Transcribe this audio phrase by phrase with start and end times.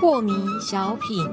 [0.00, 1.24] 破迷小品，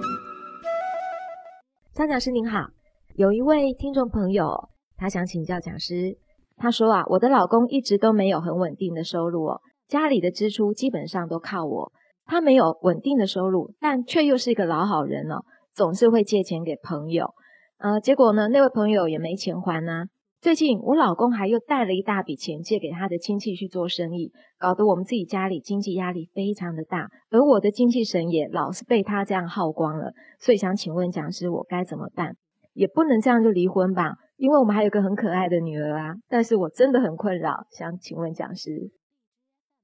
[1.93, 2.67] 张讲师您好，
[3.15, 6.17] 有一位听众朋友，他想请教讲师。
[6.57, 11.91] 他说啊，我的老公一直都没有很稳定的收入哦，家里的支出基本上都靠我。
[12.25, 15.43] 他没有稳定的收入，但却又是一个老好人哦，
[15.73, 17.33] 总是会借钱给朋友。
[17.77, 20.05] 呃，结果呢，那位朋友也没钱还呢。
[20.41, 30.11] 最近我老公还又贷了一大笔钱借给他的亲戚去做生意，搞得我们自己家里经济压力非常的大，而我的精气神也老是被他这样耗光了。
[30.39, 32.35] 所以想请问讲师，我该怎么办？
[32.73, 36.13] 也不能这样就离婚吧，因为我们还有个很可爱的女儿啊。
[36.29, 38.91] 但是我真的很困扰，想请问讲师。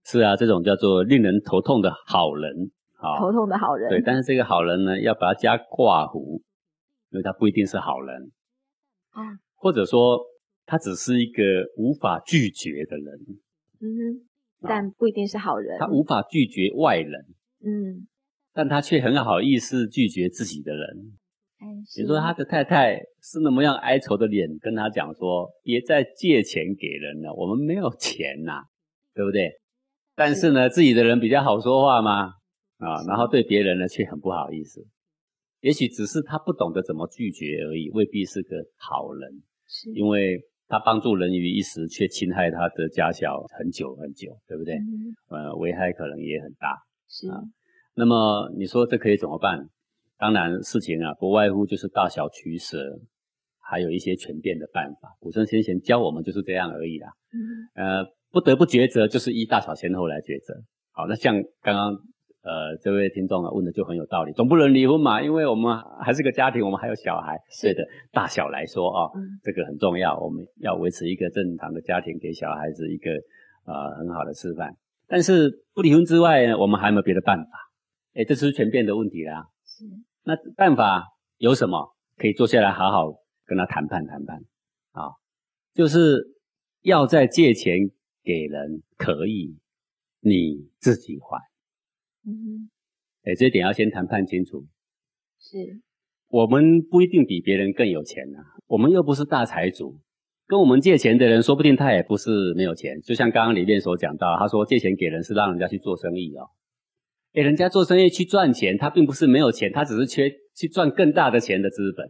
[0.05, 3.89] 是啊，这种叫做令人头痛的好人，啊，头痛的好人。
[3.89, 6.41] 对，但是这个好人呢，要把它加挂弧，
[7.11, 8.31] 因为他不一定是好人
[9.11, 9.21] 啊，
[9.55, 10.19] 或者说。
[10.63, 11.43] 他只是一个
[11.75, 13.19] 无法拒绝的人，
[13.81, 14.27] 嗯哼，
[14.61, 15.77] 但不一定是好人。
[15.77, 17.25] 他无法拒绝外人，
[17.65, 18.07] 嗯，
[18.53, 20.87] 但他却很好意思拒绝自己的人。
[21.93, 28.61] 比如说，他的太太是那么样哀愁的脸跟他讲说：“别再借钱给人了，我们没有钱呐，
[29.13, 29.51] 对不对？”
[30.15, 32.27] 但是呢，自己的人比较好说话嘛，
[32.77, 34.87] 啊，然后对别人呢却很不好意思。
[35.61, 40.41] 也许只是他不懂得怎么拒绝而已，未必是个好人，是因为。
[40.71, 44.79] 他帮助人于一时，却侵害他的家小很久很久，对不对？
[45.27, 46.77] 呃，危害可能也很大。
[47.09, 47.41] 是啊，
[47.93, 49.67] 那么你说这可以怎么办？
[50.17, 52.77] 当然，事情啊，不外乎就是大小取舍，
[53.59, 55.09] 还有一些权变的办法。
[55.19, 57.09] 古圣先贤教我们就是这样而已啦。
[57.75, 60.53] 呃，不得不抉择，就是依大小先后来抉择。
[60.91, 61.97] 好，那像刚刚。
[62.43, 69.11] 呃，这位听众啊问的就很有道理，总不能离婚嘛，因为我们还是个家庭，我们还有小孩，对的，大小来说啊，
[69.43, 73.11] 这个很重要，我们要维持一个正常的家庭，给小孩子一个
[73.65, 74.75] 呃很好的示范。
[75.07, 77.51] 但是不离婚之外呢，我们还有没有别的办法？
[78.15, 79.45] 哎，这是全变的问题啦。
[79.63, 79.85] 是，
[80.23, 81.03] 那办法
[81.37, 81.95] 有什么？
[82.17, 83.13] 可以坐下来好好
[83.45, 84.37] 跟他谈判谈判
[84.91, 85.09] 啊，
[85.73, 86.23] 就是
[86.81, 87.89] 要再借钱
[88.23, 89.57] 给人可以，
[90.21, 91.50] 你自己还。
[92.25, 92.69] 嗯，
[93.23, 94.65] 哎，这点要先谈判清楚。
[95.39, 95.57] 是，
[96.29, 99.99] 我们不一定比别人更有钱呐，我们又不是大财主，
[100.47, 102.99] 跟我们借钱的人，说不定他也不是没有钱。
[103.01, 106.49] 就像刚刚里面所讲到，他说借钱给人是让人家去做生意哦，
[107.33, 112.07] 哎人家做生意去赚钱，他并不是没有钱，他只是缺去赚更大的钱的资本。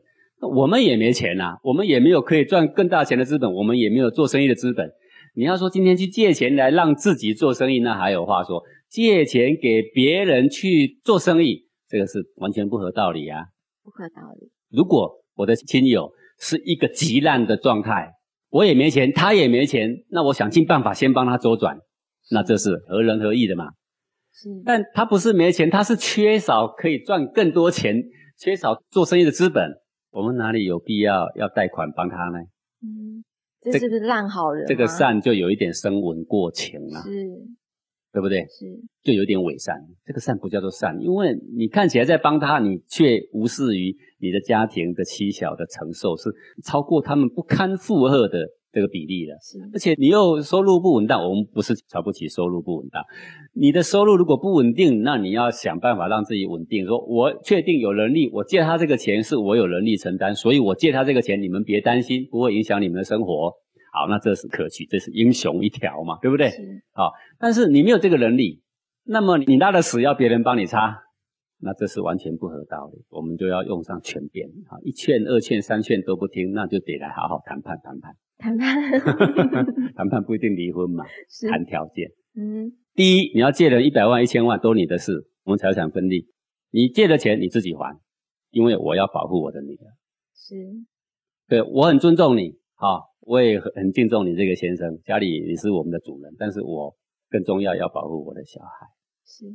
[0.56, 4.92] 我们也没钱呐，我们也没有可以赚更大钱的资本，我们也没有做生意的资本。
[5.34, 8.62] 你要说今天去借钱来让自己做生意，那还有话说。
[8.90, 13.46] 借钱给别人去做生意，这个是完全不合道理啊！
[13.82, 14.52] 不合道理。
[14.70, 18.12] 如果我的亲友是一个极烂的状态，
[18.50, 21.78] 我也没钱，他也没钱，那我想尽办法先帮他周转，
[22.32, 23.68] 那这是合人合义的嘛？
[24.34, 24.50] 是。
[24.66, 27.96] 但他不是没钱，他是缺少可以赚更多钱，
[28.38, 29.72] 缺少做生意的资本，
[30.12, 32.40] 我们哪里有必要要贷款帮他呢？
[33.64, 34.66] 嗯，这是不是烂好人？
[34.68, 37.02] 这个善就有一点声闻过情了。
[37.02, 37.10] 是。
[38.14, 38.42] 对不对？
[38.42, 38.66] 是，
[39.04, 39.74] 就有点伪善。
[40.04, 46.30] 这个善不叫做善，因为你看起来在帮他，你却无视于你的家庭的妻小的承受，是
[46.62, 48.38] 超过他们不堪负荷的
[48.72, 49.36] 这个比例了。
[49.42, 53.04] 是，而且你又收入不稳当，我们不是瞧不起收入不稳当。
[53.54, 56.86] 你的收入如果不稳定，那你要想办法让自己稳定。
[56.86, 63.52] 说我确定有能力，我借他这个钱是我有能力承担，所以我借他这个钱，你们别担心，不会影响你们的生活。
[63.94, 66.50] 好，那这是可取，这是英雄一条嘛，对不对？
[66.94, 68.62] 好，但是你没有这个能力，
[69.04, 71.04] 那么你拉的屎要别人帮你擦，
[71.60, 73.04] 那这是完全不合道理。
[73.10, 78.16] 我们就要用上权变，啊，一劝、二劝、三劝都不听，那就得来好好谈判谈判。
[78.42, 78.76] 谈判，
[79.96, 81.06] 谈判不一定离婚嘛，
[81.50, 82.10] 谈条件。
[82.36, 86.28] 嗯，第一，你要借人一百万、一千万都你的事，我们财产分立。
[86.72, 88.00] 你借的钱你自己还，
[88.50, 89.86] 因为我要保护我的女儿。
[90.34, 90.56] 是，
[91.48, 93.12] 对我很尊重你，好。
[93.24, 96.96] 我也很很敬重你这个先生，家里你是我们的主人，但是我
[97.30, 98.88] 更重要要保护我的小孩。
[99.24, 99.46] 是，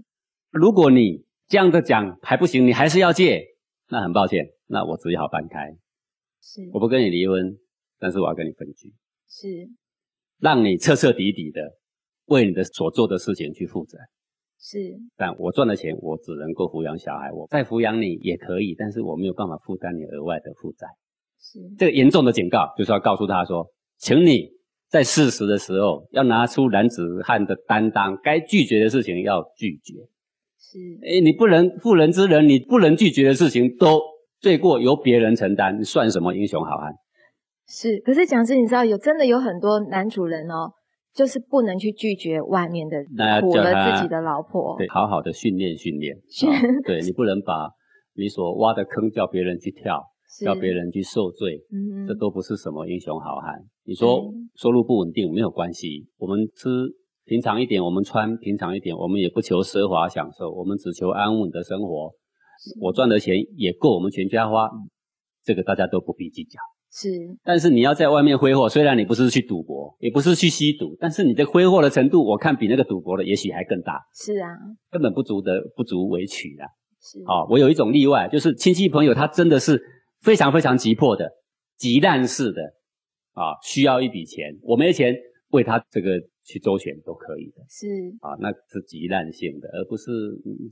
[0.53, 3.45] 如果你这样的讲还不行，你还是要借，
[3.91, 5.77] 那很抱歉，那我只好搬开。
[6.41, 7.59] 是，我不跟你离婚，
[7.99, 8.93] 但是我要跟你分居。
[9.29, 9.49] 是，
[10.39, 11.61] 让你彻彻底底的
[12.27, 13.99] 为你的所做的事情去负责。
[14.59, 14.79] 是，
[15.17, 20.87] 但我赚的钱我只能够抚养小孩，我再抚养你也可以，但是我没有办法负担你额外的负债。
[21.39, 23.67] 是这个严重的警告，就是要告诉他说，
[23.99, 24.49] 请你
[24.89, 29.95] 在适时的时候要拿出男子汉的担当，该拒绝的事情要拒绝。
[30.59, 34.01] 是，哎，你不能妇人之仁，你不能拒绝的事情都
[34.41, 36.93] 罪过由别人承担，你算什么英雄好汉？
[37.69, 40.71] 是，可是讲师，你知道有真的有很多男主人哦，
[41.13, 42.97] 就是不能去拒绝外面的
[43.41, 46.17] 苦了自己的老婆，对，好好的训练训练，
[46.87, 47.69] 对你不能把
[48.15, 50.01] 你所挖的坑叫别人去跳，
[50.45, 53.55] 叫别人去受罪，嗯这都不是什么英雄好汉。
[53.85, 56.69] 你说收入不稳定没有关系，我们吃
[57.25, 62.13] 平常一点，我们穿平常一点，我们也不求奢华享受，我们只求安稳的生活。
[62.81, 64.71] 我赚的钱也够我们全家花，
[65.43, 66.61] 这个大家都不必计较。
[66.99, 67.11] 是，
[67.45, 74.01] 但是你要在外面挥霍，虽然你不是去赌博，也不是去吸毒，但是你的挥霍的程度，我看比那个赌博的也许还更大。
[74.15, 74.49] 是啊，
[74.91, 76.65] 根本不足的不足为取啊。
[76.99, 79.79] 是，哦，我有一种例外，就是亲戚朋友他真的是
[80.23, 81.31] 非常非常急迫的、
[81.77, 82.63] 急难式的
[83.35, 85.15] 啊，需要一笔钱，我没钱
[85.51, 87.63] 为他这个去周旋都可以的。
[87.69, 87.87] 是，
[88.23, 90.11] 啊，那是急难性的，而不是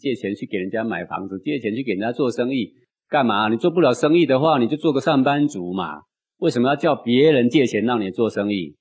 [0.01, 2.73] 借钱去给人家买房子，借钱去给人家做生意，
[3.11, 3.51] 干嘛？
[3.51, 6.01] 你做不了生意的话，你就做个上班族嘛。
[6.39, 8.77] 为什么要叫别人借钱让你做生意？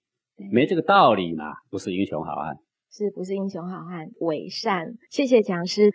[0.52, 2.58] 没这个道理嘛，不是英雄好汉，
[2.92, 4.10] 是不是英雄好汉？
[4.20, 4.96] 伪善。
[5.10, 5.94] 谢谢讲师。